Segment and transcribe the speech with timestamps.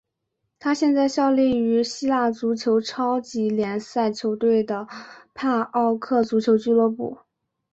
[0.57, 4.65] 他现在效力于希腊足球超级联赛球队
[5.35, 7.19] 帕奥克足球俱乐部。